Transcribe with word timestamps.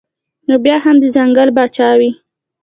خو 0.45 0.53
بيا 0.65 0.75
هم 0.85 0.95
د 1.03 1.05
ځنګل 1.15 1.49
باچا 1.57 1.89
وي 1.99 2.11